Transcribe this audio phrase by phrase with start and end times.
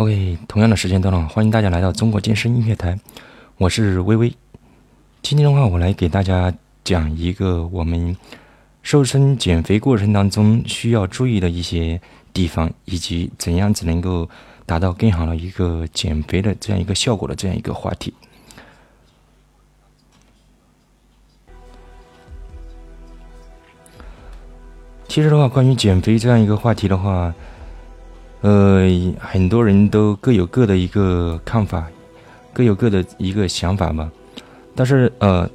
[0.00, 2.98] OK，同样的时间段了，欢迎大家来到中国健身音乐台，
[3.58, 4.34] 我是微微。
[5.20, 6.50] 今天的话，我来给大家
[6.82, 8.16] 讲一个我们
[8.82, 12.00] 瘦身减肥过程当中需要注意的一些
[12.32, 14.26] 地方，以及怎样子能够
[14.64, 18.14] 达到更好的一个减肥的这样一个效果的这样一个话题。
[25.08, 27.34] 其实的话，关于减肥这样一个话题的话，
[28.42, 31.86] 呃，很多人都各有各的一个看法，
[32.52, 34.10] 各有各的一个想法吧。
[34.74, 35.48] 但是，呃，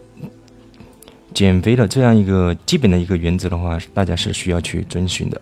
[1.34, 5.42] 减肥的这样一个基本的一个原则的话，大家是需要去遵循的。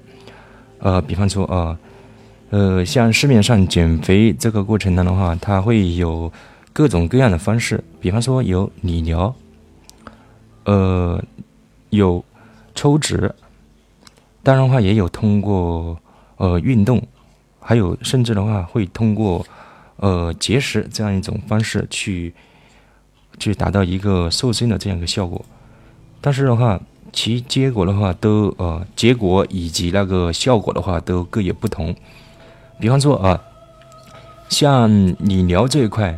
[0.79, 1.77] 呃，比方说，啊，
[2.49, 6.31] 呃，像市面上减肥这个过程当中的话，它会有
[6.71, 7.83] 各种各样的方式。
[7.99, 9.35] 比方说，有理疗，
[10.63, 11.21] 呃，
[11.89, 12.23] 有
[12.73, 13.33] 抽脂。
[14.43, 15.97] 当然话，也有通过
[16.37, 17.01] 呃运动，
[17.63, 19.45] 还有甚至的话会通过
[19.97, 22.33] 呃节食这样一种方式去
[23.39, 25.43] 去达到一个瘦身的这样一个效果。
[26.19, 26.79] 但是的话，
[27.11, 31.95] 其结果的话都呃结果以及那个效果的话都各有不同。
[32.79, 33.41] 比方说啊，
[34.49, 36.17] 像理疗这一块，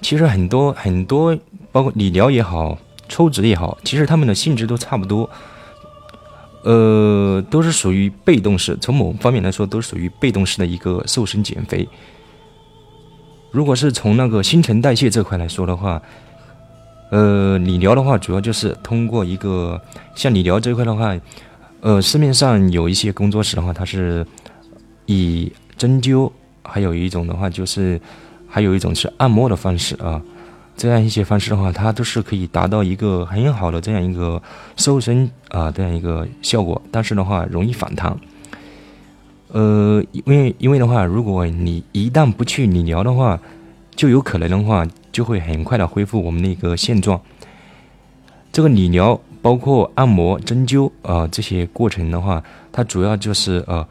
[0.00, 1.36] 其实很多很多，
[1.70, 2.78] 包括理疗也好，
[3.08, 5.28] 抽脂也好，其实他们的性质都差不多。
[6.62, 11.88] 呃，都是属于被动式，从某方面来说，都是属于被动式的一个瘦身减肥。
[13.50, 16.00] 如果是从那个新陈代谢这块来说的话，
[17.10, 19.80] 呃，理疗的话，主要就是通过一个
[20.14, 21.14] 像理疗这一块的话，
[21.80, 24.24] 呃，市面上有一些工作室的话，它是
[25.06, 26.30] 以针灸，
[26.62, 28.00] 还有一种的话就是，
[28.48, 30.22] 还有一种是按摩的方式啊。
[30.76, 34.42] 这样一些方式的话，它都是可以达到一个很好的这样一个
[34.76, 38.16] 瘦身啊这样一个效果，但是的话容易反弹。
[39.48, 43.38] 呃，因为因为的话，如果你一旦不去理疗的话，
[43.94, 47.20] 就有可能的话就会很快的恢复我们那个现状。
[48.50, 53.86] 这个理疗包括按摩、针灸啊这些过程的话，它主要就是呃。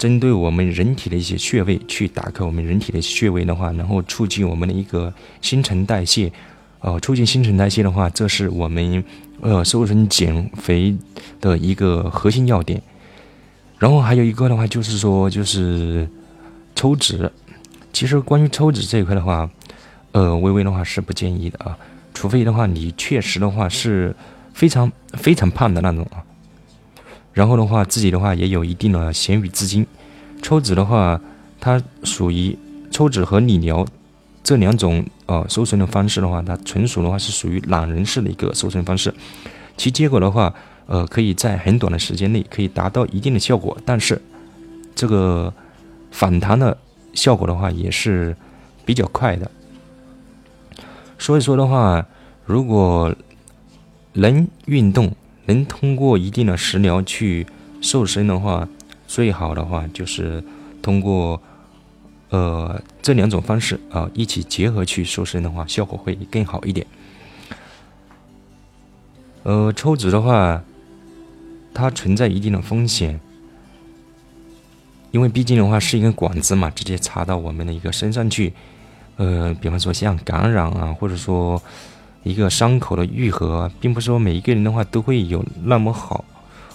[0.00, 5.12] 针对我们人体的一些穴位去打开我们人体的穴位的话，然后促进我们的一个
[5.42, 6.32] 新陈代谢，
[6.80, 9.04] 呃，促进新陈代谢的话，这是我们
[9.42, 10.96] 呃瘦身减肥
[11.38, 12.80] 的一个核心要点。
[13.78, 16.08] 然后还有一个的话，就是说就是
[16.74, 17.30] 抽脂。
[17.92, 19.50] 其实关于抽脂这一块的话，
[20.12, 21.76] 呃，微微的话是不建议的啊，
[22.14, 24.16] 除非的话你确实的话是
[24.54, 26.24] 非常非常胖的那种啊。
[27.32, 29.86] 然后的话，自己的话也有一定的闲余资金，
[30.42, 31.20] 抽脂的话，
[31.60, 32.58] 它属于
[32.90, 33.86] 抽脂和理疗
[34.42, 39.14] 这两种呃瘦身的方式的话，它纯属的话是属于懒人式的一个瘦身方式，
[39.76, 40.52] 其结果的话，
[40.86, 44.20] 呃，可以在很短的时间内可以达到一定的效果，但是
[44.96, 45.54] 这个
[46.10, 46.76] 反弹的
[47.14, 48.36] 效果的话也是
[48.84, 49.48] 比较快的。
[51.16, 52.04] 所以说的话，
[52.44, 53.14] 如果
[54.14, 55.14] 能运动。
[55.50, 57.44] 能通过一定的食疗去
[57.80, 58.68] 瘦身的话，
[59.08, 60.42] 最好的话就是
[60.80, 61.42] 通过
[62.28, 66.86] 呃这两种方式啊一起结合去瘦身的话，效果会更好一点。
[69.42, 70.62] 呃，抽脂的话，
[71.74, 73.18] 它存在一定的风险，
[75.10, 78.52] 因为毕竟的话是一根管子嘛，直接插到我们的一个身上去，
[79.16, 81.60] 呃，比方说像感染啊，或者说。
[82.22, 86.24] 一个伤口的愈合，并不是说每一个人的话都会有那么好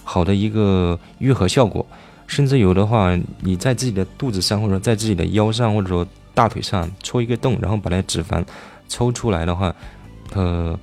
[0.02, 1.86] 好的一个愈合效果，
[2.26, 8.44] 甚至有的话，你在自己的肚子上，或者在自己的腰上，或者说大腿上戳一个洞，然后把那脂肪
[8.88, 9.74] 抽出来的话，
[10.34, 10.78] 呃，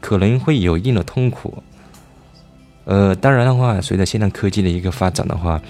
[0.00, 1.62] 可能会有一定的痛苦。
[2.84, 5.60] 呃，当然的话，随着现代科技的一个发展的话。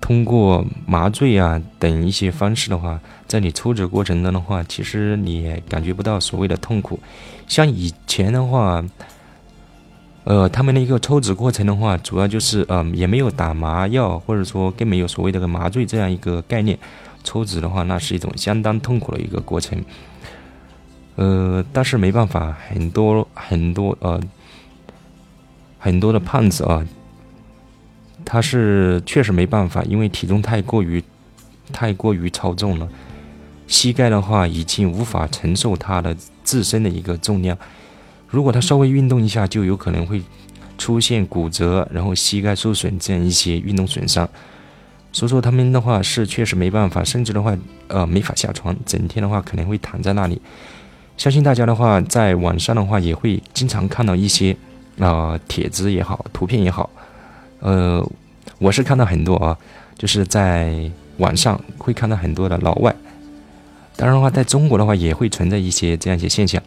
[0.00, 7.00] 通过麻醉啊等一些方式的话，在你抽脂过程中的话，其实你也感觉不到所谓的痛苦。
[7.48, 8.84] 像以前的话，
[10.24, 16.78] 呃，他们的一个抽脂过程的话，主要就是呃，也没有打麻药，或者说更没有所谓的麻醉这样一个概念。
[17.24, 19.82] 抽脂的话，那是一种相当痛苦的一个过程。
[21.16, 24.20] 呃，但是没办法，很多很多呃，
[25.78, 26.86] 很多的胖子啊。
[28.26, 31.02] 他是确实没办法，因为体重太过于
[31.72, 32.88] 太过于超重了，
[33.68, 37.56] 膝盖的话已经无法承受他的自身的一个重量。
[38.28, 40.20] 如果他稍微运动一下，就有可能会
[40.76, 44.28] 出现骨折，然后膝盖受损这样一些运动损伤。
[45.12, 47.56] 所以说他们的话是确实没办法，甚至的话
[47.86, 50.42] 呃没法下床，整天的话可能会躺在那里。
[51.16, 54.54] 相信大家的话在网上的话也会经常看到一些
[54.98, 56.90] 啊帖子也好，图片也好。
[57.60, 58.06] 呃，
[58.58, 59.56] 我是看到很多啊，
[59.96, 62.94] 就是在网上会看到很多的老外。
[63.96, 66.62] 当然的话，在中国的话也会存在一些这样一些现象，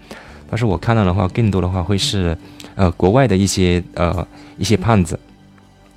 [0.49, 2.35] 但是我看到的话，更多的话会是
[2.75, 4.27] 呃国外的一些呃
[4.57, 5.19] 一些胖子，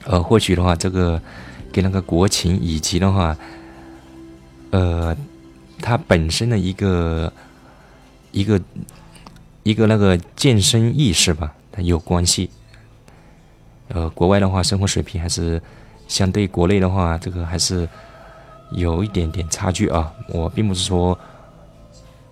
[0.05, 1.21] 呃或许的话这个
[1.73, 3.35] 跟那个国情以及的话，
[4.71, 5.17] 呃
[5.81, 7.33] 他本身的一个
[8.31, 8.61] 一个
[9.63, 12.51] 一个那个健身意识吧，它有关系。
[13.93, 15.63] 呃，国外的话生活水平还是
[16.09, 17.89] 相对国内的话，这个还是。
[18.75, 21.19] 有一点点差距啊，我并不是说，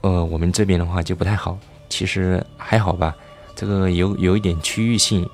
[0.00, 1.58] 呃，我们这边的话就不太好，
[1.90, 3.14] 其实还好吧。
[3.54, 5.28] 这个有有一点区域性，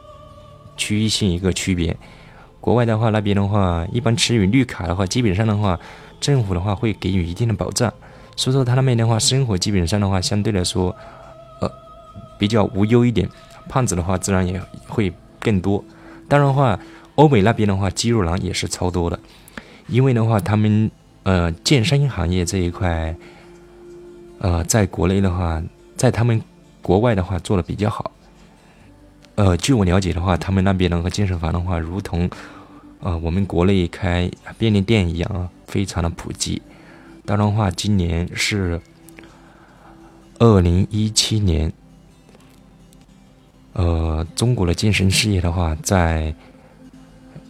[0.76, 1.96] 区域性一个区别。
[2.60, 5.78] 国外的话，那边的话，一般持有绿卡的话，基本上的话，
[6.18, 7.94] 政府的话会给予一定的保障，
[8.34, 10.92] 所以说他那边的话，生活基本上的话，相对来说，
[11.60, 11.70] 呃，
[12.36, 13.30] 比较无忧一点。
[13.68, 15.84] 胖子的话，自然也会更多。
[16.28, 16.78] 当然的话，
[17.14, 19.18] 欧美那边的话，肌肉男也是超多的。
[19.88, 20.90] 因为的话，他们
[21.22, 23.16] 呃健身行业这一块，
[24.38, 25.62] 呃，在国内的话，
[25.96, 26.42] 在他们
[26.82, 28.10] 国外的话做的比较好。
[29.36, 32.28] 呃，据我了解的话，他们那边那个健身房的话，如同
[33.00, 34.28] 呃我们国内开
[34.58, 36.60] 便利店一样啊，非常的普及。
[37.24, 38.80] 当然的话，今年是
[40.38, 41.72] 二零一七年，
[43.76, 46.34] 呃，中国的健身事业的话，在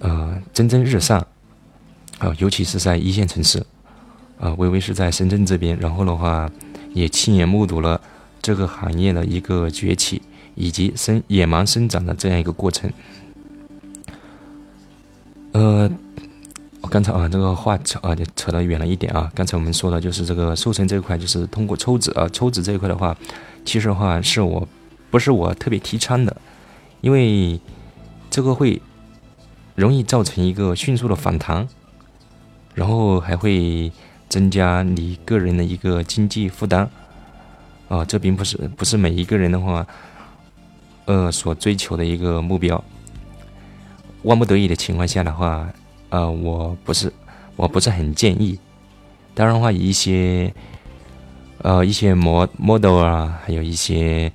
[0.00, 1.26] 呃蒸蒸日上。
[2.18, 3.62] 啊，尤其是在一线城市，
[4.40, 6.50] 啊，微微是在深圳这边，然后的话，
[6.94, 8.00] 也亲眼目睹了
[8.40, 10.22] 这个行业的一个崛起
[10.54, 12.90] 以及生野蛮生长的这样一个过程。
[15.52, 15.90] 呃，
[16.80, 19.30] 我刚才啊，这个话扯啊，就扯得远了一点啊。
[19.34, 23.14] 刚才我们说的就是这个瘦身这一块，就是通过抽脂啊，抽脂这一块的话，
[23.66, 24.66] 其实的话是我
[25.16, 26.36] 不是我特别提倡的，
[27.00, 27.58] 因为
[28.28, 28.82] 这个会
[29.74, 31.66] 容易造成一个迅速的反弹。
[32.74, 33.90] 然后还会
[34.28, 36.86] 增加你个人的一个经济负担，
[37.88, 39.86] 啊，这并不是不是每一个人的话，
[41.06, 42.84] 呃，所追求的一个目标。
[44.24, 45.66] 万不得已的情况下的话，
[46.10, 47.10] 呃，我不是
[47.56, 48.60] 我不是很建议。
[49.34, 50.52] 当然的话，一些
[51.62, 54.30] 呃一些模 model 啊，还有一些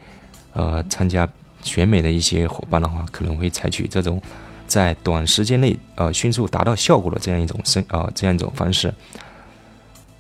[0.54, 1.28] 呃参加
[1.62, 4.22] 选美的一些伙伴的话，可能会采取这种。
[4.68, 8.94] 在短时间内，呃，迅速达到效果的这样一种生啊，这样一种方式，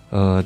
[0.09, 0.43] 呃，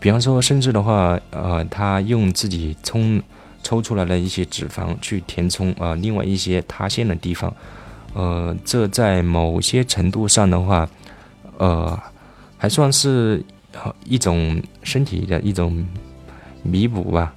[0.00, 3.22] 比方说，甚至的话，呃，他用自己充
[3.62, 7.54] 抽出来的一些脂肪去填充啊，另外一些塌陷的地方，
[8.14, 10.88] 呃，这在某些程度上的话，
[11.58, 12.00] 呃，
[12.56, 13.44] 还算是
[14.06, 15.86] 一种身体的一种
[16.62, 17.34] 弥补吧。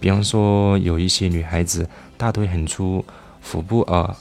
[0.00, 3.04] 比方说，有一些女孩子大腿很粗，
[3.40, 4.16] 腹部啊。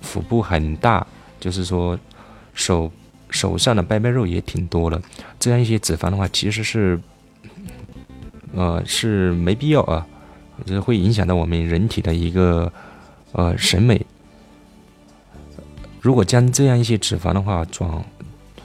[0.00, 1.04] 腹部很大，
[1.40, 1.98] 就是说
[2.54, 2.88] 手
[3.30, 5.02] 手上的拜拜肉也挺多的，
[5.40, 7.00] 这样一些脂肪的话，其实是
[8.54, 10.06] 呃是没必要啊，
[10.64, 12.72] 这会影响到我们人体的一个
[13.32, 14.06] 呃审美。
[16.00, 18.04] 如果将这样一些脂肪的话转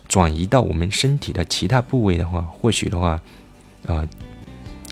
[0.08, 3.20] 转移到我们身体的其他部位的话，或许的话
[3.88, 4.08] 啊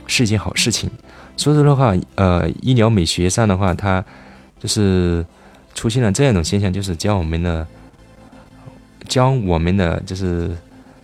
[0.08, 0.90] 是一件好事情。
[1.36, 4.04] 所以说的话，呃，医疗美学上的话，它
[4.60, 5.26] 就是。
[5.74, 7.66] 出现了这样一种现象，就是将我们的
[9.08, 10.52] 将我们的就是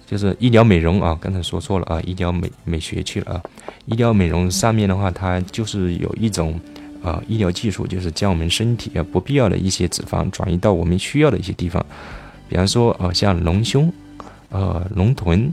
[0.05, 3.41] 就是医疗美容啊，刚才说错了啊，医疗美美学去了啊。
[3.85, 6.59] 医疗美容上面的话，它就是有一种
[7.01, 11.83] 啊医疗技术，就是将我们身体啊不必要的一些脂肪转移到我们需要的一些地方，
[12.49, 13.91] 比方说啊像隆胸、
[14.49, 15.51] 呃隆臀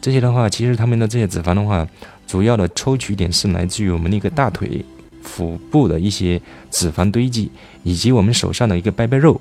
[0.00, 1.86] 这些的话，其实他们的这些脂肪的话，
[2.26, 4.84] 主要的抽取点是来自于我们的一个大腿。
[5.20, 6.40] 腹部的一些
[6.70, 7.50] 脂肪堆积，
[7.82, 9.38] 以及我们手上的一个拜拜肉，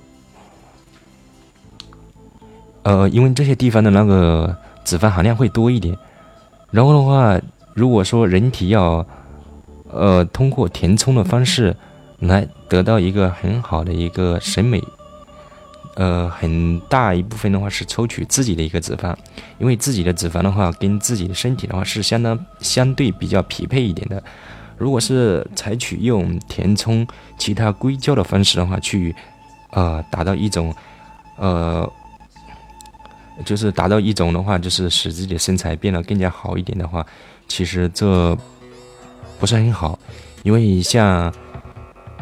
[2.83, 5.95] 呃，因为这些地方的那个脂肪含量会多一点。
[6.71, 7.39] 然后的话，
[7.73, 9.05] 如果说人体要，
[9.89, 11.73] 呃，通过填充的方式
[12.19, 14.83] 来得到一个很好的一个审美，
[15.97, 19.15] 呃，很大一部分的话是抽取自己的一个脂肪，
[19.57, 24.23] 因为自己的脂肪的话跟自己的身体的话是相当相对比较匹配一点的。
[24.77, 27.05] 如果是采取用填充
[27.39, 29.15] 其他硅胶的方式的话，去，
[29.71, 30.71] 呃，达到一种，
[31.35, 31.91] 呃，
[33.43, 37.03] 就是达到一种的话，就是使自己的身材变得更加好一点的话，
[37.47, 38.37] 其实这
[39.39, 39.97] 不是很好，
[40.43, 41.33] 因为像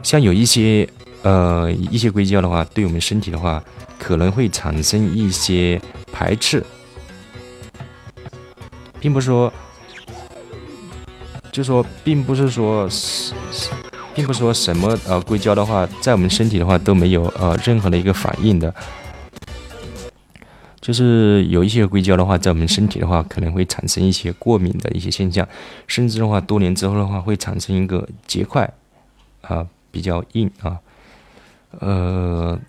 [0.02, 0.88] 像有一些
[1.26, 3.62] 呃一些硅胶的话，对我们身体的话，
[4.00, 5.82] 可能会产生一些
[6.14, 6.64] 排斥，
[9.02, 9.52] 并不是说。
[11.52, 12.86] 就说，并不是说，
[14.14, 18.76] 并不是说什么呃硅胶的话，在我们身体的话都没有呃任何的一个反应的。
[20.82, 25.48] 就是有一些硅胶的话，在我们身体的话，可能会产生一些过敏的一些现象，
[25.88, 28.70] 甚至的话，多年之后的话，会产生一个结块，
[29.40, 30.78] 啊，比较硬啊。
[31.80, 32.60] 呃，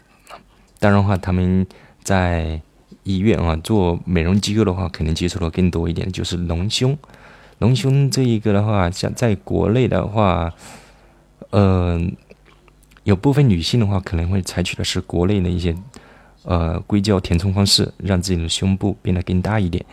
[0.79, 1.67] 当然的话，他们
[2.03, 2.61] 在
[3.03, 6.97] 医院啊做美容机构的话，可能接触的更多一点，就是隆胸。
[7.59, 10.53] 隆胸这一个的话，像在国内的话，
[11.51, 12.01] 呃，
[13.05, 15.77] 有部分女性的话，可能会采取的是国内的一些。
[16.49, 19.85] 呃，硅胶填充方式让自己的胸部变得更大一点。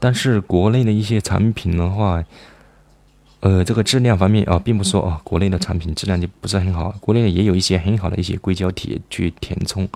[0.00, 2.24] 但是国内的一些产品的话，
[3.42, 6.94] 呃，这个质量方面啊，并不说啊，国内的产品质量就不是很好。
[7.00, 9.88] 国内也有一些很好的一些硅胶体去填充，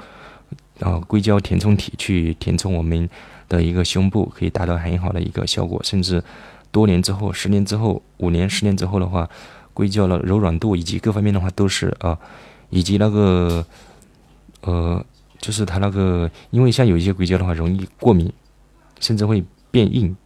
[0.80, 3.08] 啊，硅胶填充体去填充我们
[3.48, 5.80] 的一个胸部，可以达到很好的一个效果。
[5.84, 6.20] 甚至
[6.72, 9.30] 多年之后、十年之后、五年、十年之后的话，
[9.72, 12.18] 硅胶的柔软度以及各方面的话都是啊，
[12.70, 13.64] 以及那个
[14.62, 15.04] 呃。
[15.38, 18.32] 就是它那个，因为像有一些硅胶的话，容易过敏，
[18.98, 20.16] 甚至会变硬，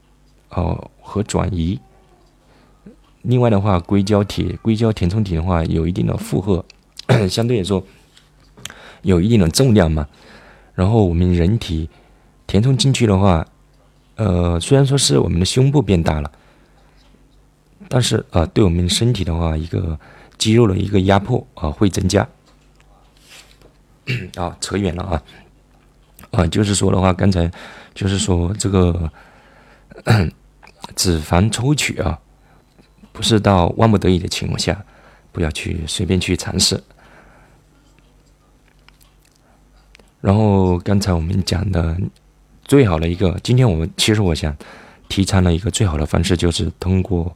[0.51, 1.79] 哦和转移。
[3.23, 6.65] 另外的话，硅胶体、硅胶填充体的话，有一定的负荷，
[7.29, 7.85] 相对来说
[9.03, 10.07] 有一定的重量嘛。
[10.75, 11.91] 然后我们人体
[12.47, 13.47] 填充进去的话，
[14.17, 16.31] 呃，虽然说是我们的胸部变大了，
[17.89, 19.99] 但是啊，对我们身体的话，一个
[20.39, 22.27] 肌肉的一个压迫啊会增加。
[24.37, 25.23] 啊，扯远了啊！
[26.31, 27.51] 啊，就是说的话，刚才
[27.95, 29.13] 就是说这个
[30.97, 32.19] 脂肪抽取啊，
[33.13, 34.85] 不是到万不得已的情况下，
[35.33, 36.83] 不要去随便去尝试。
[40.21, 41.97] 然后刚才我们讲的
[42.65, 44.57] 最好的一个，今天我们其实我想
[45.09, 47.35] 提倡的一个最好的方式，就是通过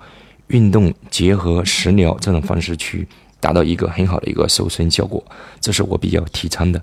[0.48, 3.06] 运动结合食疗这种方式去。
[3.40, 5.22] 达到一个很好的一个瘦身效果，
[5.60, 6.82] 这是我比较提倡的。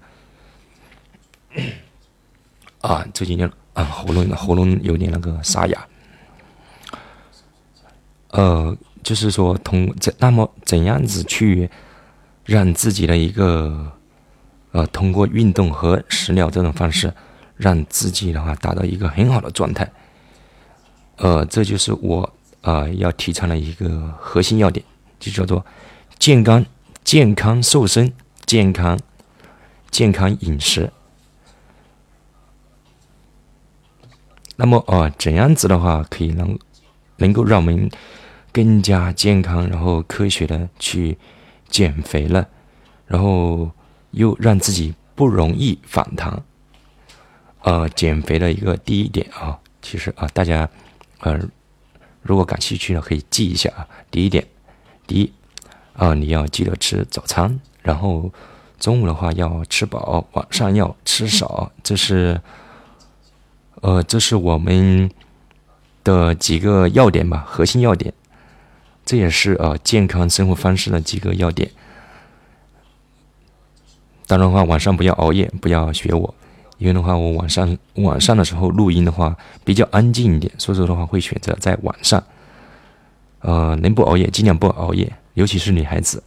[2.81, 3.43] 啊，最近
[3.73, 5.87] 啊喉咙喉咙有点那个沙哑。
[8.31, 11.69] 呃，就是说通怎那么怎样子去
[12.45, 13.91] 让自己的一个
[14.71, 17.13] 呃通过运动和食疗这种方式，
[17.55, 19.91] 让自己的话达到一个很好的状态。
[21.17, 24.85] 呃，这就是我啊要提倡的一个核心要点，
[25.19, 25.65] 就叫做。
[26.19, 26.63] 健康、
[27.03, 28.13] 健康瘦身、
[28.45, 28.99] 健康、
[29.89, 30.91] 健康饮食。
[34.55, 36.59] 那么啊，怎样子的话可以能
[37.17, 37.89] 能够让我们
[38.51, 41.17] 更加健康，然后科学的去
[41.69, 42.47] 减肥了，
[43.05, 43.71] 然后
[44.11, 46.43] 又让自己不容易反弹？
[47.61, 50.69] 呃，减肥的一个第一点啊，其实啊，大家
[51.19, 51.39] 呃，
[52.21, 53.87] 如果感兴趣的可以记一下啊。
[54.09, 54.45] 第一点，
[55.05, 55.31] 第一。
[55.93, 58.31] 啊，你要记得吃早餐，然后
[58.79, 62.41] 中午的话要吃饱，晚上要吃少，这是，
[63.81, 65.11] 呃，这是我们
[66.03, 68.11] 的几个要点吧，核心要点，
[69.11, 71.69] 这也是呃健康生活方式的几个要点。
[74.25, 76.33] 当然的话，晚上不要熬夜，不要学我，
[76.77, 82.23] 因为的话，我晚上晚上的时候录音的话比较安静一点，所以说的话会选择在晚上，
[83.39, 85.11] 呃，能不熬夜尽量不熬夜。
[85.33, 86.23] 尤其是女孩子，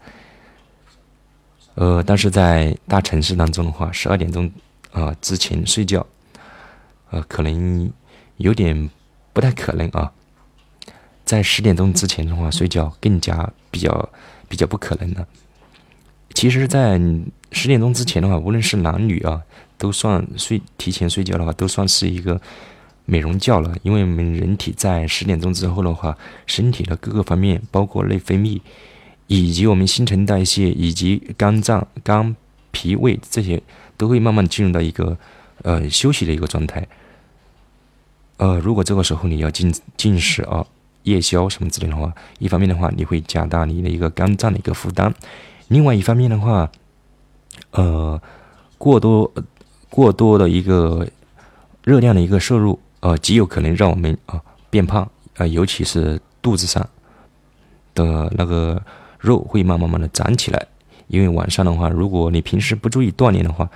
[1.77, 4.53] 呃，但是在大城市当中的话，十二点钟
[4.93, 6.07] 啊之前睡觉，
[7.13, 7.91] 呃，可能
[8.37, 8.91] 有点
[9.33, 10.13] 不太可能啊。
[11.25, 14.09] 在十点钟之前的话，睡觉更加比较
[14.49, 15.27] 比较不可能了。
[16.35, 17.01] 其实，在
[17.53, 19.43] 十点钟之前的话，无论是男女啊，
[19.79, 22.41] 都算睡提前睡觉的话，都算是一个。
[23.07, 26.17] 美容觉了，因为我们人体在十点钟之后的话，
[26.47, 28.59] 身体的各个方面，包括内分泌，
[29.27, 32.35] 以及我们新陈代谢，以及肝脏、肝、
[32.71, 33.63] 脾胃这些，
[33.99, 35.19] 都会慢慢进入到一个
[35.65, 36.89] 呃休息的一个状态。
[38.39, 40.65] 呃，如果这个时候你要进进食啊，
[41.05, 45.15] 夜宵什么之类的话，一方面的话你会加大你的一个肝脏的一个负担，
[45.69, 46.71] 另外一方面的话，
[47.71, 48.21] 呃，
[48.77, 49.33] 过多
[49.89, 51.09] 过多的一个
[51.83, 52.79] 热量的一个摄入。
[53.01, 55.07] 呃，极有可能让我们啊变胖
[55.37, 56.89] 啊，尤其是肚子上
[57.95, 58.83] 的那个
[59.19, 60.67] 肉会慢慢慢的长起来。
[61.09, 63.69] 因为晚上的话，如果你平时不注意锻炼的话，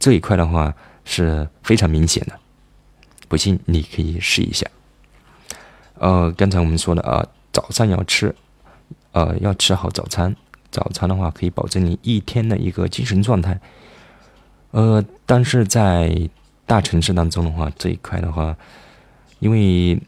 [0.00, 0.74] 这一块的话
[1.04, 2.36] 是非常明显的。
[3.28, 4.66] 不信你可以试一下。
[5.98, 8.34] 呃，刚才我们说的啊，早上要吃，
[9.12, 10.34] 呃，要吃好早餐。
[10.70, 13.60] 早餐的话可以保证你一天的一个精神状态。
[14.70, 16.30] 呃，但是在
[16.64, 18.56] 大城市当中的话，这一块的话，
[19.38, 20.00] 因为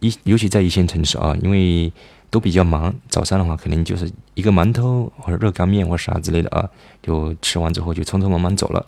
[0.00, 1.92] 一尤其在一线城市啊，因为
[2.30, 6.68] 都比较忙，早上的话可能就是一个馒头或者热干面或啥之类的啊，
[7.02, 8.84] 就吃完之后就匆匆忙忙走了。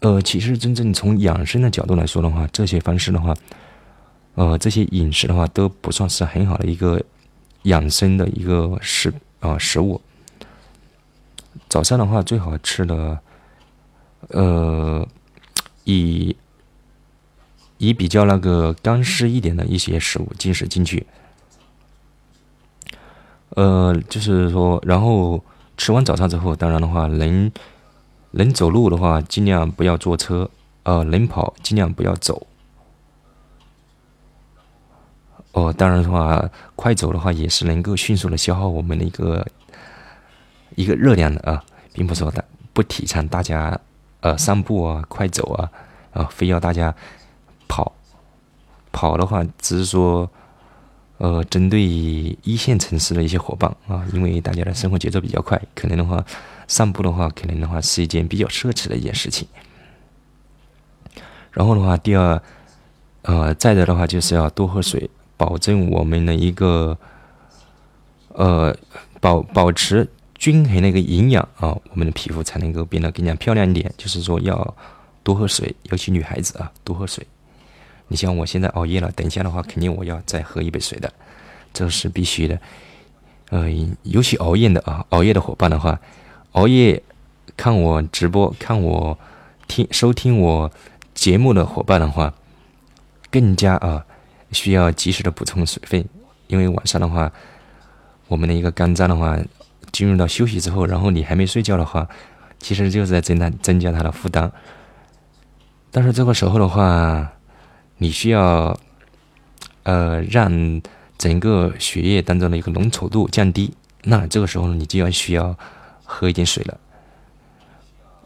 [0.00, 3.34] 呃，其实真正从养生的角度来说的话，这些方式的话，
[4.36, 7.02] 呃，这些饮食的话都不算是很好的一个
[7.62, 10.00] 养生的一个食啊食物。
[11.68, 13.18] 早上的话，最好吃的，
[14.28, 15.08] 呃，
[15.84, 16.36] 以
[17.78, 21.06] 以比较那个干湿一点的一些食物进食进去。
[23.50, 25.42] 呃，就是说，然后
[25.78, 27.50] 吃完早餐之后，当然的话，能
[28.32, 30.50] 能走路的话，尽量不要坐车；
[30.82, 32.46] 呃，能跑，尽量不要走。
[35.56, 36.44] 哦，当然的话，
[36.74, 39.46] 快走的话也是能够迅速的消耗我们的一个。
[40.74, 42.44] 一个热量的啊，并不是说大
[42.74, 43.80] 不提倡大家
[44.20, 45.70] 呃散步啊、快走啊，
[46.12, 46.94] 啊，非要大家
[47.66, 47.90] 跑
[48.92, 50.28] 跑的话，只是说
[51.16, 56.22] 呃针对一线城市的一些伙伴啊，因为大家的生活节奏比较快，可能的话
[56.68, 59.48] 散步的话，可能的话是一件比较奢侈的一件事情。
[61.52, 62.42] 然后的话，第二
[63.22, 66.96] 呃再者的话，就是要多喝水，保证我们的一个
[68.28, 68.76] 呃
[69.20, 70.08] 保保持。
[70.38, 73.90] 均衡的一个营养啊，我们的皮肤才能够变得更加漂亮一点。
[73.96, 74.76] 就是说要
[75.22, 77.26] 多喝水，尤其女孩子啊，多喝水。
[78.08, 81.10] 你像我现在熬夜了，等一下的话，肯定我要再喝一杯水的，
[81.72, 82.60] 这是必须的。
[83.48, 83.66] 呃，
[84.02, 85.98] 尤其熬夜的啊，熬夜的伙伴的话，
[86.52, 87.02] 熬夜
[87.56, 89.18] 看我直播、看我
[89.66, 90.70] 听收听我
[91.14, 92.34] 节目的伙伴的话，
[93.30, 94.04] 更加啊
[94.52, 96.04] 需要及时的补充水分，
[96.46, 97.32] 因为晚上的话，
[98.28, 99.38] 我们的一个肝脏的话。
[99.92, 102.06] 进入到休息之后，然后你还没睡觉的话，
[102.58, 104.52] 其实就是在增大增加它的负担。
[105.90, 107.32] 但是这个时候的话，
[107.96, 108.78] 你需要
[109.84, 110.82] 呃让
[111.16, 115.56] 整个血液当中的一个浓稠度降低，那这个时候你就要需要
[116.04, 116.78] 喝一点水了。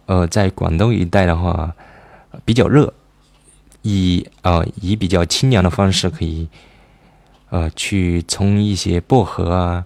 [0.07, 1.73] 呃，在广东一带的话
[2.45, 2.93] 比较热，
[3.83, 6.49] 以啊以比较清凉的方式可以
[7.49, 9.85] 呃去冲一些薄荷啊。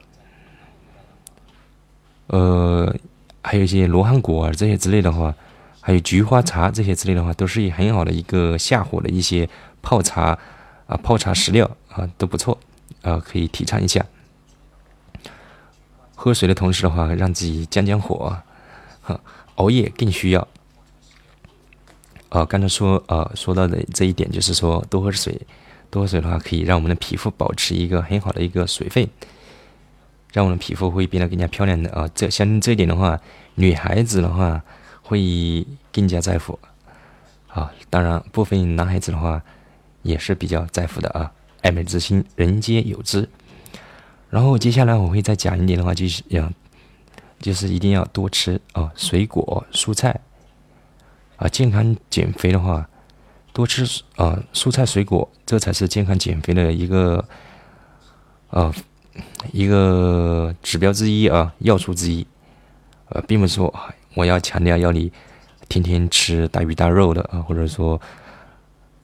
[2.28, 2.94] 呃，
[3.42, 5.34] 还有一些罗汉果啊这些之类的话，
[5.80, 9.48] 还有菊花茶这些之类的话，都是很好的一个下火的一些
[9.82, 10.38] 泡茶
[10.86, 12.58] 啊，泡茶食料啊都不错
[13.02, 14.04] 啊，可以提倡一下。
[16.16, 18.34] 喝水的同时的话，让自己降降火，
[19.02, 19.20] 哈，
[19.56, 20.48] 熬夜更需要。
[22.34, 25.40] 好，刚才说啊说到的这一点就是说，多喝水，
[25.88, 29.08] 多喝水的话，可以让我们的皮肤保持一个很好的一个水分。
[30.32, 32.10] 让我们的皮肤会变得更加漂亮的啊！
[32.12, 33.20] 这像这一点的话，
[33.54, 34.60] 女孩子的话
[35.02, 36.58] 会更加在乎
[37.46, 37.72] 啊。
[37.88, 39.40] 当然，部分男孩子的话
[40.02, 41.30] 也是比较在乎的啊。
[41.62, 43.28] 爱美之心，人皆有之。
[44.28, 46.50] 然后接下来我会再讲一点的话，就是要
[47.38, 50.20] 就是一定要多吃啊水果、蔬菜
[51.36, 51.48] 啊。
[51.48, 52.88] 健康减肥的话，
[53.52, 57.24] 多吃啊蔬菜水果，这才是健康减肥的一个
[58.50, 58.74] 啊。
[59.52, 62.26] 一个指标之一啊，要素之一，
[63.10, 63.72] 呃，并不是说
[64.14, 65.12] 我要强调要你
[65.68, 68.00] 天天吃大鱼大肉的啊，或者说，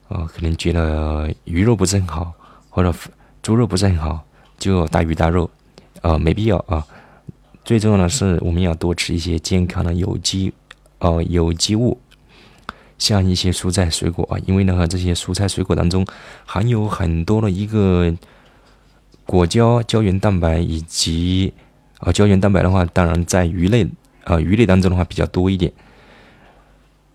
[0.09, 2.33] 啊，可能觉得鱼肉不是很好，
[2.69, 2.93] 或者
[3.41, 4.21] 猪肉不是很好，
[4.57, 5.49] 就大鱼大肉，
[6.01, 6.85] 呃，没必要啊。
[7.63, 10.53] 最重要的是，我们要多吃一些健康的有机，
[10.99, 11.97] 呃，有机物，
[13.01, 16.05] 像一些蔬菜水果啊，因为呢，这些蔬菜水果当中
[16.45, 18.15] 含有很多的一个。
[19.23, 21.53] 果胶、胶原蛋白以及
[21.99, 23.87] 啊，胶原蛋白的话，当然在鱼类
[24.25, 25.71] 啊，鱼类当中的话比较多一点。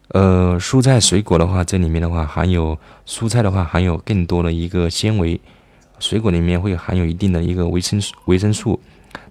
[0.09, 5.39] 呃，蔬菜水果的话，这里面的话含有蔬菜的话含有更多的一个纤维，
[5.99, 8.81] 水果里面会含有一定的一个维生素维生素。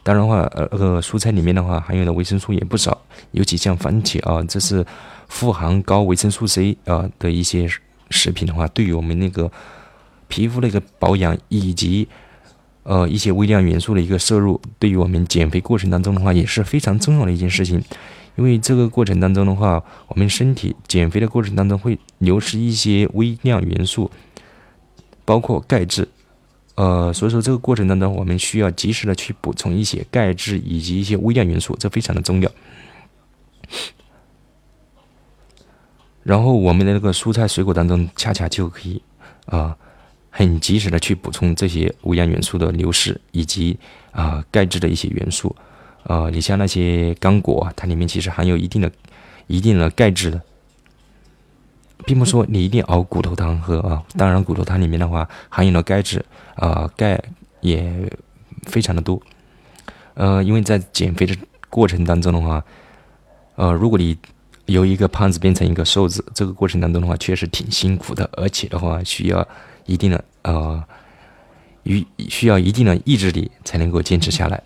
[0.06, 2.96] 当然的话，呃，那个蔬菜里面的话含有的维生素也不少，
[3.32, 4.86] 尤其像番茄啊，这是
[5.28, 7.68] 富含高维生素 C 啊的一些
[8.12, 9.52] 食品的话，对于我们那个
[10.28, 12.08] 皮肤的一个保养以及
[12.84, 17.84] 呃，一些微量元素的一个摄入，对于我们减肥过程当中的话，也是非常重要的一件事情。
[18.36, 24.12] 因为这个过程当中的话，我们身体减肥的过程当中会流失一些微量元素，
[25.26, 26.08] 包括钙质。
[26.76, 32.52] 呃，所以说这个过程当中，我们需要及时的去补充一些钙质以及一些微量元素，这非常的重要。
[36.24, 39.02] 然后我们的那个蔬菜水果当中，恰恰就可以
[39.48, 39.76] 啊。
[40.38, 43.80] 很及时的去补充这些微量元素的流失，以及
[44.12, 45.56] 啊钙质的一些元素，
[46.04, 48.92] 呃，你像那些干果，它里面其实含有一定的、
[49.48, 50.42] 一定的钙质的，
[52.06, 54.04] 并不说你一定熬骨头汤喝啊。
[54.18, 56.24] 当然，骨头汤里面的话含有的钙质
[56.56, 57.22] 啊钙
[57.62, 58.12] 也
[58.64, 59.22] 非常的多，
[60.14, 61.36] 呃，因为在减肥的
[61.70, 62.64] 过程当中的话，
[63.56, 64.18] 呃，如果你
[64.68, 69.48] 由一个胖子变成一个瘦子，这个过程当中的话，确实挺辛苦的，而且的话需要
[69.86, 70.84] 一定的呃，
[71.84, 74.62] 与需要一定的意志力才能够坚持下来。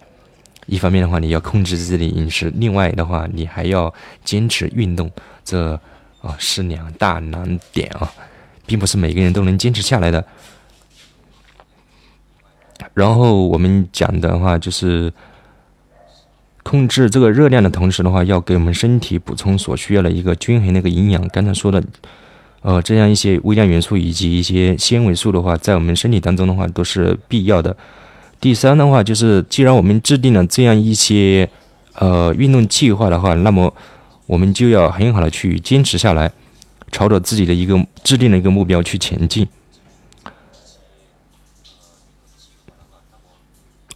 [0.67, 5.12] 一方面的话，你要控制自己的饮食；另外的话，你还要坚持运动，
[5.43, 5.80] 这
[6.22, 8.12] 啊是两大难点啊，
[8.66, 10.26] 并不是每个人都能坚持下来的。
[12.94, 15.12] 然后我们讲的话就是
[16.64, 21.26] 控制这个热量的同时的话，要给我们身体补充所需要的一个均衡的一个营养。
[21.30, 21.84] 刚才说的，
[22.62, 27.76] 呃，这样一些微量元素以及一些纤维素的话，在我们身体当中的话都是必要的。
[28.40, 31.50] 第三的话就是，既然我们制定了这样一些
[31.96, 33.74] 呃运动计划的话，那么
[34.30, 36.32] 我们就要很好的去坚持下来，
[36.92, 39.48] 朝着自己的一个制定的一个目标去前进。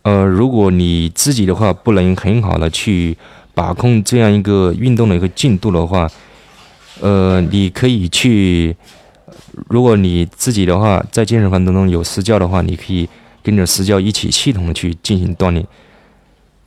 [0.02, 3.16] 呃，如果你自己的话不能很好的去
[3.54, 6.10] 把控这样一个运动的一个进度的话，
[7.00, 8.76] 呃，你可以去，
[9.70, 13.08] 如果你自己的话在健身房当中有私教的话，你可以。
[13.46, 15.68] 跟着私教一起系统的去进行锻炼，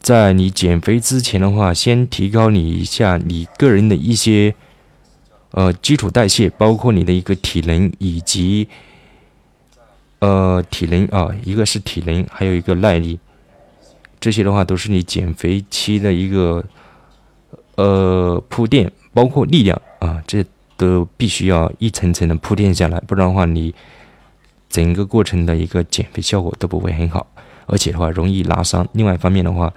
[0.06, 4.54] 在你减肥之前的话，先提高你一下你个人的一些
[5.50, 8.68] 呃基础代谢，包括你的一个体能以及
[10.20, 13.18] 呃体能啊，一个是体能，还有一个耐力，
[14.20, 16.64] 这些的话都是你减肥期的一个
[17.74, 20.44] 呃铺垫，包括力量啊，这
[20.76, 23.74] 都必须要一层层的铺垫下来，不然的话你。
[24.68, 27.26] 整个过程的一个减肥效果都不会很好，
[27.66, 28.86] 而且的话容易拉伤。
[28.92, 29.72] 另外一方面的话，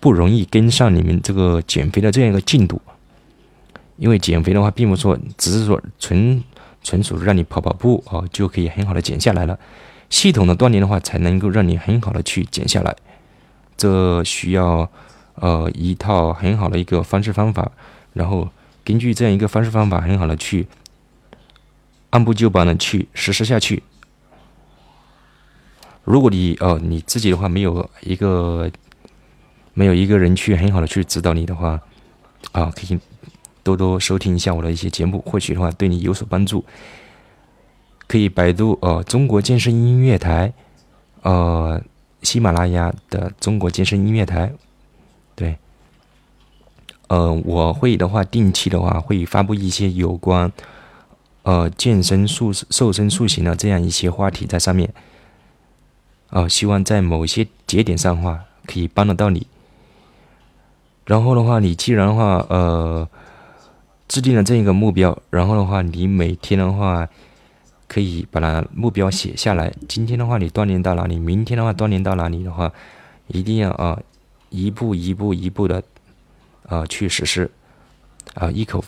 [0.00, 2.80] 不容易跟上你们这个减肥的这样一个进度。
[3.96, 6.42] 因为减肥的话，并不说只是说纯
[6.82, 9.58] 纯属让你跑跑步啊就可以很好的减下来了。
[10.10, 12.94] 系统的锻炼的话，才能够让你很好的去减下来。
[13.76, 14.88] 这需要
[15.34, 17.72] 呃一套很好的一个方式方法，
[18.12, 18.48] 然后
[18.84, 20.66] 根据这样一个方式方法，很好的去
[22.10, 23.82] 按部就班的去实施下去。
[26.06, 28.70] 如果你哦你自己的话没有一个
[29.74, 31.80] 没有一个人去很好的去指导你的话，
[32.52, 32.98] 啊，可以
[33.64, 36.64] 多多收听一下我的一些节目，或许的话对你有所帮助。
[38.06, 40.52] 可以百度呃中国健身音乐台，
[41.22, 41.82] 呃
[42.22, 44.52] 喜马拉雅的中国健身音乐台，
[45.34, 45.58] 对，
[47.08, 50.52] 呃我会的话定期的话会发布一些有关
[51.42, 54.88] 呃健身塑瘦身塑形的这样一些话题在上面。
[56.30, 59.46] 啊，希望在某些节点上话，可以帮得到你。
[61.04, 63.08] 然后的话，你既然的话，呃，
[64.08, 67.08] 制定了这一个目标，然后的话，你每天的话，
[67.86, 69.72] 可以把它目标写下来。
[69.88, 71.16] 今天的话，你锻炼到哪里？
[71.18, 72.72] 明天的话，锻炼到哪里的话，
[73.28, 74.00] 一定要啊，
[74.50, 75.82] 一步一步一步的
[76.66, 77.48] 啊去实施，
[78.34, 78.82] 啊一口。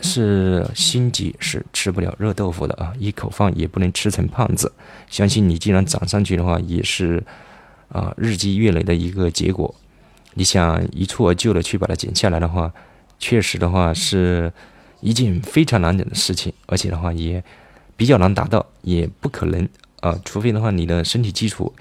[0.00, 2.92] 是心急是吃不了热豆腐的啊！
[2.98, 4.70] 一口饭也不能吃成胖子。
[5.08, 7.22] 相信你既然长上去的话，也是
[7.88, 9.74] 啊日积月累的一个结果。
[10.34, 12.70] 你想一蹴而就的去把它减下来的话，
[13.18, 14.52] 确实的话是
[15.00, 17.42] 一件非常难的事情，而且的话也
[17.96, 19.66] 比较难达到，也不可能
[20.00, 20.18] 啊。
[20.24, 21.72] 除非的话你的身体基础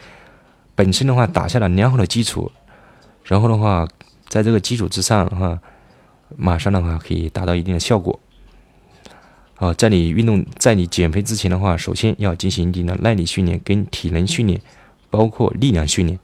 [0.76, 2.52] 本身的话打下了良好的基础，
[3.26, 3.88] 然后的话
[4.30, 5.60] 在这个基础之上哈。
[6.38, 8.20] 马上的话可以达到一定的效果。
[9.56, 14.60] 好，在你运动、在你减肥之前的话，首先要进行一定的耐力训练跟体能训练，
[15.10, 16.20] 包括力量训练。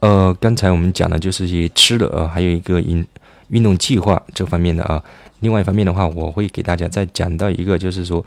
[0.00, 3.06] 呃，刚才我们讲的就是一些吃的啊，还有一个运
[3.48, 5.02] 运动计划这方面的啊。
[5.38, 8.22] 另外一方面的话，我会给大家再讲到一个，就是说，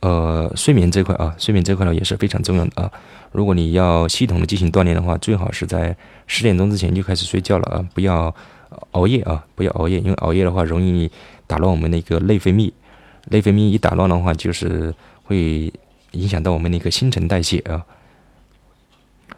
[0.00, 2.90] 呃，睡眠这块啊，睡眠这块呢也是非常重要的啊。
[3.32, 5.94] 如果你要系统的进行锻炼的话，最好是在
[6.26, 8.34] 十点钟之前就开始睡觉了啊，不要。
[8.92, 11.10] 熬夜啊，不要熬夜，因为熬夜的话容易
[11.46, 12.72] 打乱我们的一个内分泌，
[13.30, 15.72] 内分泌一打乱的话，就是会
[16.12, 17.84] 影响到我们的一个新陈代谢啊。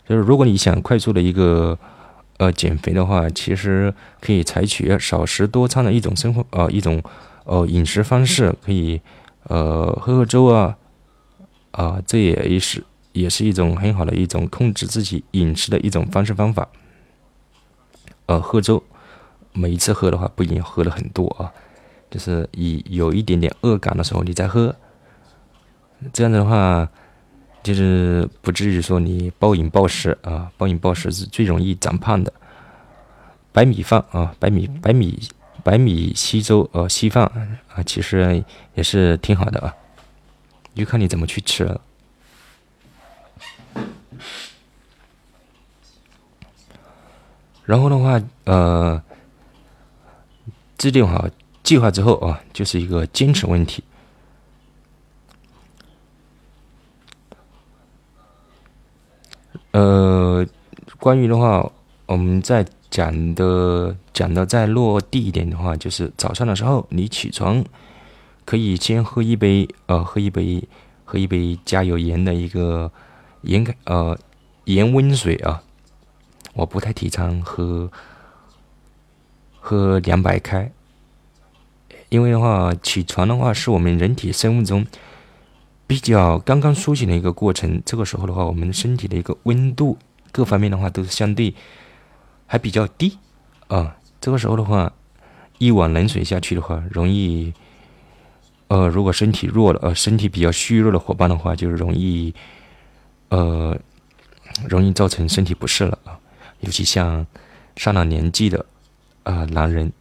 [0.09, 1.79] 就是如果你想快速的一个
[2.39, 7.03] 呃减肥的话，其实可以采取少食多餐的一种生活呃一种
[7.45, 9.01] 呃饮食方式，可以
[9.45, 10.77] 呃喝喝粥啊
[11.71, 16.69] 啊，这也是也是一种很好的一种控制自己饮食的一种方式方法。
[18.27, 18.83] 呃，喝粥。
[19.53, 21.53] 每一次喝的话，不一定喝的很多啊，
[22.09, 24.75] 就是以有一点点饿感的时候，你再喝，
[26.13, 26.89] 这样子的话，
[27.63, 32.33] 就是不至于说你暴饮暴食啊，暴饮暴食是最容易长胖的。
[33.53, 35.21] 白米饭啊，白米白米
[35.65, 37.25] 白米稀粥呃稀饭
[37.75, 39.75] 啊，其实也是挺好的啊，
[40.75, 41.81] 就看你怎么去吃了。
[47.65, 49.03] 然后的话，呃。
[50.81, 51.29] 制定好
[51.63, 53.85] 计划之后啊，就是一个坚持问题。
[59.73, 60.47] 呃，
[60.99, 61.71] 关于的话，
[62.07, 67.63] 我们在讲的讲的再落地一点的话，就是早上的时候你起床，
[68.47, 70.67] 可以先喝一杯呃，喝一杯
[71.05, 72.91] 喝一杯加有盐的一个
[73.43, 74.19] 盐呃
[74.65, 75.63] 盐温水啊。
[76.55, 77.91] 我不太提倡喝
[79.71, 80.73] 喝凉白开，
[82.09, 84.85] 因为的话，起床的话是我们人体生物钟
[85.87, 87.81] 比较刚刚苏醒的一个过程。
[87.87, 89.97] 这个时候的话，我们身体的一个温度
[90.33, 91.55] 各方面的话都是相对
[92.49, 93.17] 还比较低
[93.69, 93.97] 啊。
[94.21, 94.93] 这个时候的话，
[95.59, 97.55] 一碗冷水下去的话，容易
[98.67, 102.35] 呃，如果身体弱了呃，身体比较虚弱的伙伴的话，就容易
[103.29, 103.79] 呃，
[104.69, 106.19] 容易造成身体不适了啊。
[106.59, 107.25] 尤其像
[107.77, 108.67] 上了年纪的
[109.31, 109.93] 啊男人，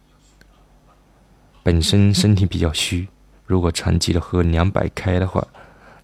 [1.62, 3.06] 本身身体比较虚，
[3.46, 5.46] 如果长期的喝凉白开的话，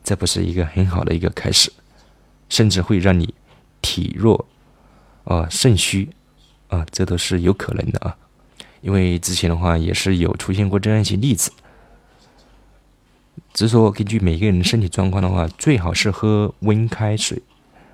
[0.05, 1.73] 这不是一个很好的一个开始，
[2.49, 3.35] 甚至会让你
[3.83, 4.47] 体弱
[5.25, 6.09] 啊肾虚
[6.69, 8.17] 啊，这都是有可能的啊。
[8.81, 11.51] 因为之前的话也是有出现过这样一些例子，
[13.53, 17.43] 只是说根据每个人身体状况的话，最好是喝温开水。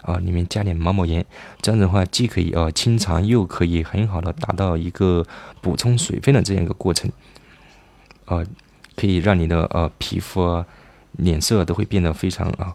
[0.02, 1.24] 啊，里面加点毛毛盐，
[1.60, 5.24] 这样子的话，既可以啊清肠，又可以很好的达到一个
[5.60, 7.10] 补充水分的这样一个过程，
[8.24, 8.44] 啊，
[8.96, 10.66] 可以让你的呃皮肤啊、
[11.12, 12.74] 脸色都会变得非常啊、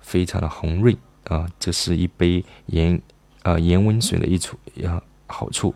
[0.00, 3.00] 非常的红润啊，这是一杯盐
[3.42, 5.74] 啊盐温水的一处啊好处。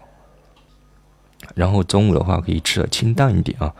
[1.56, 3.74] 然后中午的话可以吃的清淡一点啊，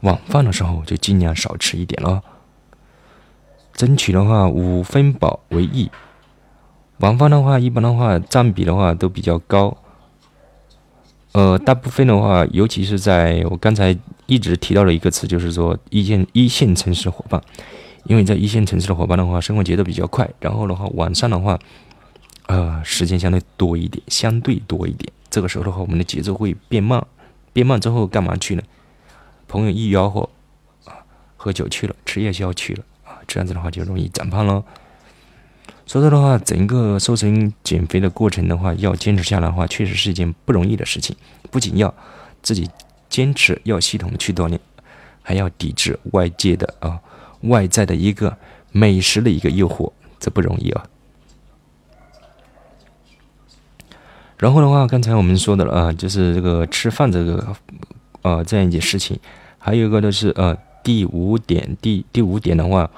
[0.00, 2.22] 晚饭的时候就尽量少吃一点了，
[3.72, 5.90] 争取的话五分饱为宜。
[6.98, 9.76] 晚饭的话，一般的话占比的话都比较高。
[11.32, 17.40] 呃，大部分的话，尤其是在我刚才一直提到的一个词，就是说一线一线城市伙伴，
[18.04, 21.56] 因为在一线城市的伙伴的话，生活节奏比较快，然后的话晚上的话，
[22.46, 25.12] 呃，时间相对多一点，相对多一点。
[25.30, 27.06] 这个时候的话，我们的节奏会变慢，
[27.52, 28.62] 变慢之后干嘛去呢？
[29.46, 30.28] 朋友一吆喝，
[30.86, 30.96] 啊，
[31.36, 34.64] 喝酒去了，吃夜宵去了，啊，这样子的话就容易长胖了。
[35.88, 41.16] 所以说的话，整个瘦身减肥的过程的话，要坚持下来的话，确实是一件不容易的事情。
[41.50, 41.92] 不仅要
[42.42, 42.68] 自己
[43.08, 44.60] 坚持，要系统的去锻炼，
[45.22, 47.00] 还要抵制外界的啊
[47.44, 48.36] 外在的一个
[48.70, 50.84] 美食的一个诱惑，这不容易啊。
[54.36, 57.56] 然后的话，刚才我们说的了啊，就是这个吃饭这个
[58.20, 59.18] 呃这样一件事情，
[59.56, 62.90] 还有一个就是呃第五点，第第五点的话，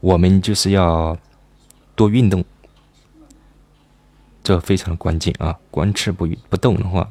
[0.00, 1.16] 我们就是要。
[1.94, 2.44] 多运动，
[4.42, 5.58] 这非常的关键啊！
[5.70, 7.10] 光吃不不动的话，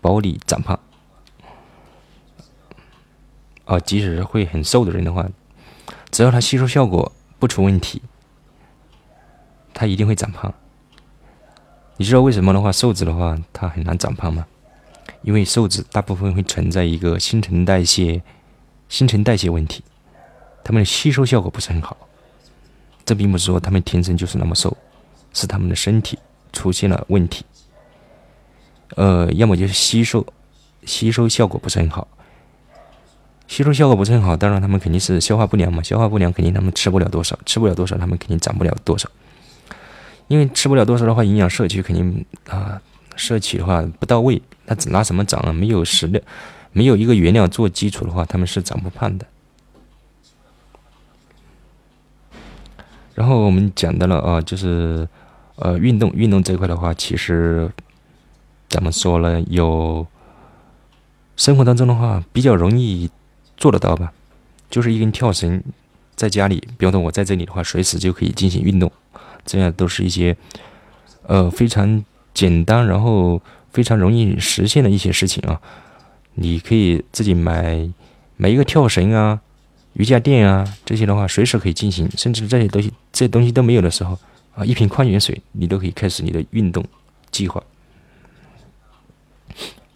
[0.00, 0.78] 保你长胖。
[3.66, 5.28] 啊，即使是会很瘦的人的话，
[6.10, 8.00] 只要他吸收效果不出问题，
[9.74, 10.52] 他一定会长胖。
[11.98, 14.46] 你知道为什么的话，瘦子的话他很难长胖吗？
[15.20, 18.22] 因为瘦子大部分会存在一个新陈代谢、
[18.88, 19.84] 新陈代谢问题，
[20.64, 22.07] 他们的吸收效果不是很好。
[23.08, 24.76] 这并不是说他们天生就是那么瘦，
[25.32, 26.18] 是他们的身体
[26.52, 27.42] 出现了问题。
[28.96, 30.26] 呃，要么就是吸收，
[30.84, 32.06] 吸收效果不是很好。
[33.46, 35.82] 吸收效果不是很好，当然他们肯定是消化不良嘛。
[35.82, 39.08] 消化不良肯定他们吃不了多少，吃不了多少，他们肯定长不了多少。
[40.26, 42.78] 因为吃不了多少的话，营养摄取肯定啊，
[43.16, 45.50] 摄取的话不到位，那拿什么长啊？
[45.50, 46.20] 没有食料，
[46.72, 49.24] 没有一个原料做基础的话，他们是长不胖的。
[53.18, 55.08] 然后我们讲到了啊，就是
[55.56, 57.68] 呃运动运动这块的话，其实
[58.68, 59.40] 怎么说呢？
[59.48, 60.06] 有
[61.36, 63.10] 生活当中的话比较容易
[63.56, 64.12] 做得到吧，
[64.70, 65.60] 就是一根跳绳，
[66.14, 68.88] 在家里，比方说我在这里的话，随时就可以进行运动，
[69.44, 70.36] 这样都是一些
[71.26, 75.60] 呃非常简单，然后非常容易实现的一些事情啊。
[76.34, 77.90] 你可以自己买
[78.36, 79.40] 买一个跳绳啊。
[79.98, 84.16] 瑜伽垫啊，这些的话随时可以进行，甚至这些东西这些东西都没有的时候
[84.54, 86.84] 啊，一瓶矿泉水你都可以开始你的运动
[87.32, 87.60] 计划。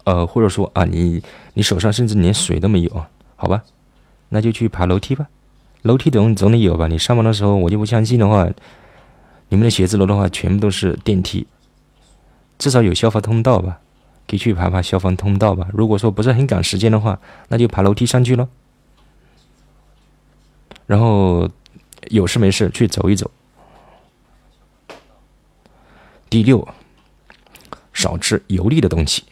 [0.03, 3.05] 呃，或者说啊，你你手上甚至连水都没有，
[3.37, 3.63] 好吧，
[4.27, 5.29] 那就去爬楼梯吧。
[5.83, 6.87] 楼梯总总得有吧？
[6.87, 8.45] 你上班的时候，我就不相信的话，
[9.47, 11.47] 你们的写字楼的话全部都是电梯，
[12.59, 13.79] 至少有消防通道吧？
[14.27, 15.69] 可以去爬爬消防通道吧。
[15.71, 18.49] 如果说不是很赶时间的话，那就爬楼梯上去喽。
[20.85, 21.49] 然后
[22.09, 23.29] 有事没事去走一走。
[26.29, 26.67] 第六，
[27.93, 29.23] 少吃油腻的东西，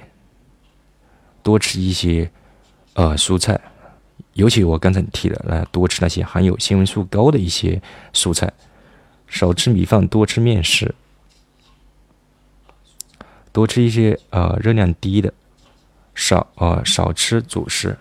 [1.42, 2.32] 多吃一些
[2.94, 3.60] 呃蔬菜，
[4.34, 7.82] 尤其我刚才提的，来多吃那些含有纤维素高的一些
[8.14, 8.54] 蔬菜，
[9.28, 10.94] 少吃米饭，多吃面食，
[13.52, 15.34] 多吃一些呃热量低的，
[16.14, 17.98] 少呃少吃主食。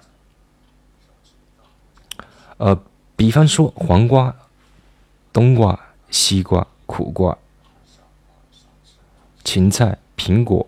[2.59, 2.79] 呃，
[3.21, 4.35] 比方说黄瓜、
[5.31, 5.79] 冬瓜、
[6.11, 7.37] 西瓜、苦瓜、
[9.45, 10.67] 芹菜、苹果，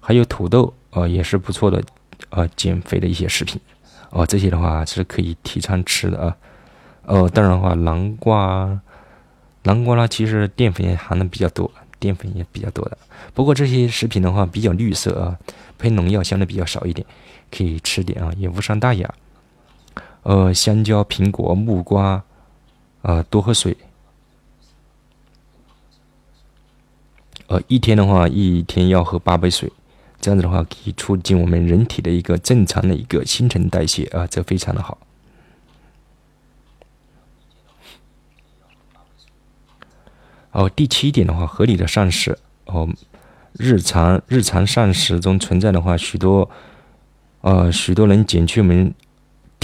[0.00, 1.82] 还有土豆，呃，也是不错的，
[2.28, 3.58] 呃，减肥的一些食品。
[4.10, 6.36] 哦，这些的话是可以提倡吃的啊。
[7.06, 8.78] 哦，当然的话，南瓜，
[9.62, 12.98] 南瓜呢，其实淀粉也含的比较多，淀粉也比较多的。
[13.32, 15.38] 不过这些食品的话比较绿色啊，
[15.78, 17.06] 喷农药相对比较少一点，
[17.50, 19.14] 可以吃点啊，也无伤大雅。
[20.24, 22.24] 呃，香蕉、苹果、木瓜，
[23.02, 23.76] 呃，多喝水。
[27.46, 29.70] 呃，一天的话，一天要喝八杯水，
[30.22, 34.96] 这样子的话可以促进我们人体的一个正常的一个新陈代谢啊，这非常的好。
[40.52, 42.88] 哦，第七点的话，合理的膳食哦，
[43.52, 46.50] 日常日常膳食中存在的话，许多
[47.42, 48.94] 呃，许多能减去我们。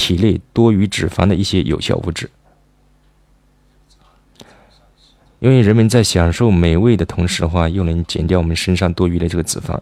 [0.00, 2.30] 体内多余脂肪的一些有效物质，
[5.40, 9.78] 因为人们在享受美味的同时的话，又能减掉我们身上多余的这个脂肪。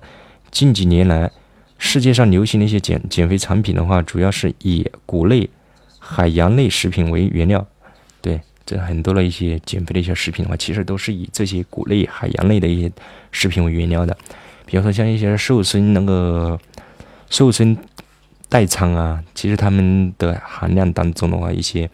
[0.51, 1.31] 近几年来，
[1.79, 5.49] 世界上流行的一些减减肥产品的话，主要是以谷类、
[6.01, 7.65] 海洋类食品为原料。
[8.21, 12.91] 对，这很多的一些减肥的一些食品的话，其实都是以这些谷类、海洋类的一些
[13.31, 14.17] 食品为原料的。
[14.67, 16.59] 比方说，像一些瘦身那个
[17.31, 17.79] 瘦身。
[18.49, 21.91] 代餐啊，其实它们的含量当中的话，一些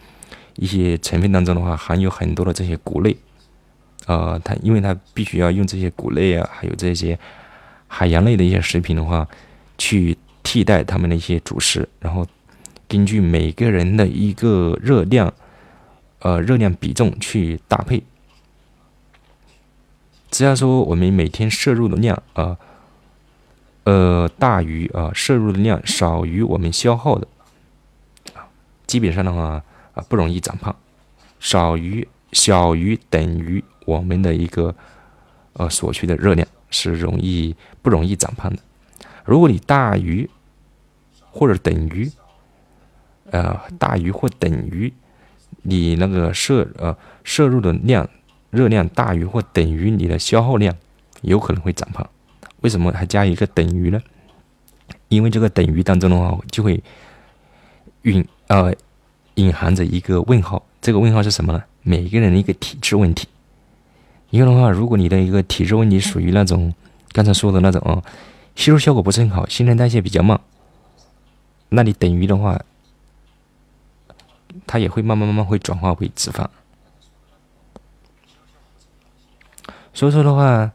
[0.54, 3.16] 一些成分当中的话，含有很多的这些谷类，
[4.06, 7.18] 呃，它因为它必须要用这些谷类啊，还有这些
[7.88, 9.26] 海洋类的一些食品的话，
[9.76, 12.24] 去替代它们的一些主食，然后
[12.86, 15.34] 根据每个人的一个热量，
[16.20, 18.02] 呃，热量比重去搭配。
[20.30, 22.44] 只要说我们每天摄入的量啊。
[22.44, 22.58] 呃，
[23.84, 27.26] 呃大于啊摄入的量少于我们消耗的
[28.34, 28.48] 啊，
[28.86, 29.62] 基本上的话
[29.94, 30.74] 啊不容易长胖，
[31.38, 34.74] 少于小于等于我们的一个
[35.52, 38.58] 呃所需的热量是容易不容易长胖的。
[39.24, 40.28] 如果你大于
[41.30, 42.10] 或者等于
[43.30, 44.92] 呃大于或等于
[45.62, 48.08] 你那个摄呃摄入的量
[48.50, 50.74] 热量大于或等于你的消耗量，
[51.22, 52.08] 有可能会长胖。
[52.64, 54.00] 为什么还加一个等于呢？
[55.08, 56.82] 因为这个等于当中的话，就会
[58.02, 58.74] 蕴呃
[59.34, 60.64] 隐含着一个问号。
[60.80, 61.62] 这个问号是什么呢？
[61.82, 63.28] 每一个人的一个体质问题。
[64.30, 66.72] 因为的话，如果你的一个体质问题属于那种
[67.12, 68.02] 刚才说的那种哦，
[68.56, 70.40] 吸收效果不是很好，新陈代谢比较慢，
[71.68, 72.58] 那你等于的话，
[74.66, 76.48] 它也会慢慢慢慢会转化为脂肪。
[79.92, 80.72] 所以说的话，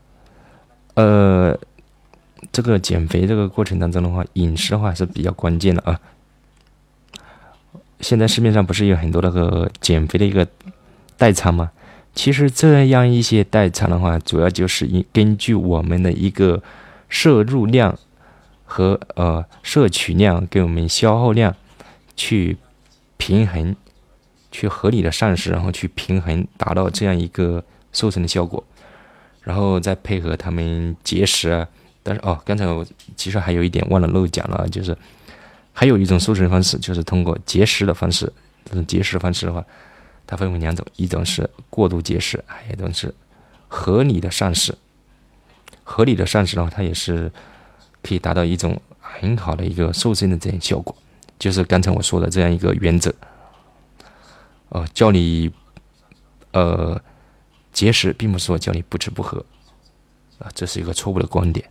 [0.93, 1.60] 呃。
[2.52, 5.99] 这个减肥这个过程当中的话，饮食的话是比较关键的啊。
[7.99, 10.47] 现在市面上不是有很多那个减肥的一个
[11.17, 11.71] 代餐吗？
[12.15, 16.62] 其实这样一些代餐的话，主要就是根根据我们的一个
[17.08, 17.97] 摄入量
[18.65, 21.56] 和呃摄取量跟我们消耗量
[22.15, 22.58] 去
[23.17, 23.75] 平衡，
[24.52, 28.63] 去合理的膳食，然后去平衡，达到这样一个瘦身的效果，
[29.43, 31.67] 然后再配合他们节食啊。
[32.03, 32.85] 但是哦，刚才我
[33.15, 34.97] 其实还有一点忘了漏讲了，就是
[35.73, 38.31] 还有一种瘦身方式，就是通过节食的方式。
[38.65, 39.65] 这种节食方式的话，
[40.27, 43.13] 它分为两种，一种是过度节食，还有一种是
[43.67, 44.77] 合理的膳食。
[45.83, 47.31] 合理的膳食的话，它也是
[48.04, 50.95] 可以达到一种很好的一个瘦身的这样效果。
[51.39, 53.12] 就是刚才我说的这样一个原则，
[54.69, 55.52] 呃，叫你
[56.52, 57.02] 呃
[57.71, 59.43] 节食，并不是说叫你不吃不喝
[60.37, 61.67] 啊，这是一个错误的观点。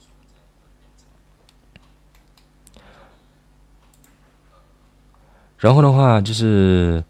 [5.58, 7.02] 然后的话就是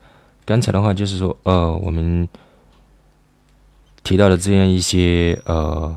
[0.45, 2.29] 刚才的话就是说，呃，我们
[4.03, 5.95] 提到的这样一些呃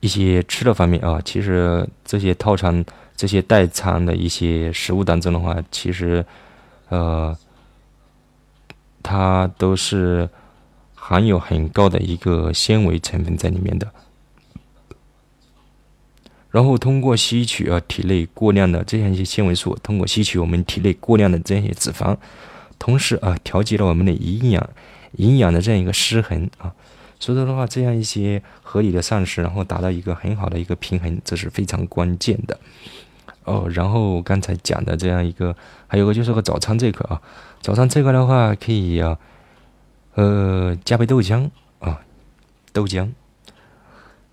[0.00, 2.84] 一些吃的方面啊，其实这些套餐、
[3.16, 6.24] 这些代餐的一些食物当中的话，其实
[6.90, 7.34] 呃
[9.02, 10.28] 它都是
[10.94, 13.90] 含有很高的一个纤维成分在里面的。
[16.52, 22.16] 然后通过吸取啊体内过量的这样一些纤维素，通过吸取我们体内过量的这样一些脂肪，
[22.78, 24.70] 同时啊调节了我们的营养
[25.16, 26.72] 营养的这样一个失衡啊，
[27.18, 32.58] 所以说的话，这样一些合理的膳食，然后达到一个很好的一个平衡，这是非常关键的。
[33.44, 35.56] 哦，然后刚才讲的这样一个，
[35.88, 37.20] 还有个就是个早餐这块啊，
[37.60, 39.18] 早餐这块的话可以啊，
[40.14, 41.50] 呃，加杯豆浆
[41.80, 42.00] 啊，
[42.72, 43.08] 豆浆，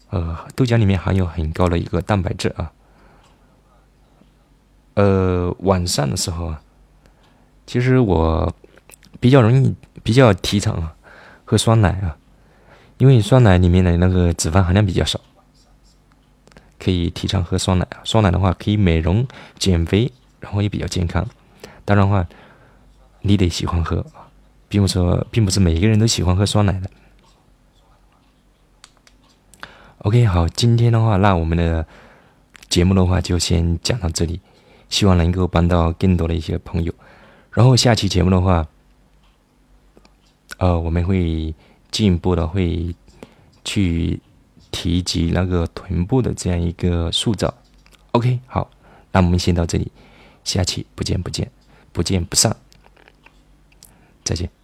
[0.10, 2.72] 呃，豆浆里面含有很高的一个蛋白质啊，
[4.96, 6.62] 呃，晚上的时候啊，
[7.66, 8.54] 其实我
[9.20, 10.96] 比较容易比较提倡啊，
[11.46, 12.18] 喝酸奶啊，
[12.98, 15.20] 因为酸奶里面的那个脂肪含量比较少。
[16.82, 21.28] 可以提倡喝酸奶啊，酸奶的话可以美容减肥，然后也比较健康。
[21.84, 22.26] 当然的话，
[23.20, 24.06] 你得喜欢喝，
[24.70, 26.90] 并不说并不是每一个人都喜欢喝酸奶的。
[30.00, 31.86] OK，好，今天的话，那我们的
[32.70, 34.40] 节目的话就先讲到这里，
[34.90, 36.94] 希望能够帮到更多的一些朋友。
[37.52, 38.68] 然后下期节目的话，
[40.58, 41.54] 呃，我们会
[41.92, 42.96] 进一步的会
[43.64, 44.20] 去。
[44.72, 47.52] 提及那个臀部的这样一个塑造
[48.12, 48.70] ，OK，好，
[49.12, 49.92] 那我们先到这里，
[50.44, 51.52] 下期不见不见，
[51.92, 52.56] 不见不散，
[54.24, 54.59] 再见。